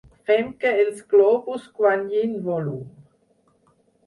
Fem 0.29 0.47
que 0.63 0.71
els 0.83 1.03
globus 1.11 1.67
guanyin 1.83 2.35
volum. 2.49 2.81